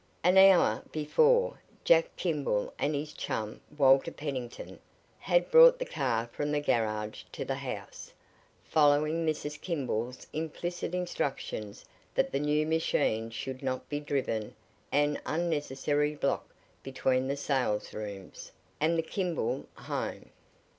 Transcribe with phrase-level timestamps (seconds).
[0.23, 4.79] An hour, before, Jack Kimball and his chum Walter Pennington,
[5.19, 8.11] had brought the car from the garage to the house,
[8.63, 9.61] following Mrs.
[9.61, 11.85] Kimball's implicit instructions
[12.15, 14.55] that the new machine should not be driven
[14.91, 16.49] an unnecessary block
[16.81, 20.31] between the sales rooms and the Kimball home.